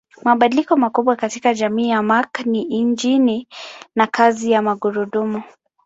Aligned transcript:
Mabadiliko 0.23 0.77
makubwa 0.77 1.15
katika 1.15 1.53
jamii 1.53 1.89
ya 1.89 2.01
Mark 2.03 2.45
ni 2.45 2.61
injini 2.63 3.47
na 3.95 4.07
kazi 4.07 4.51
ya 4.51 4.61
magurudumu. 4.61 5.43